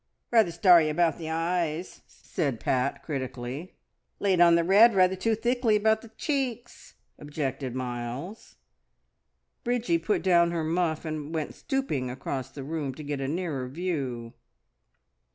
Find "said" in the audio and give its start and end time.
2.07-2.59